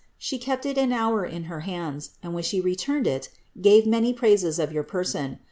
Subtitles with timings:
[0.17, 3.29] She kept it an hour in her hands; and when she returned it^
[3.61, 5.37] gave many praises of your person.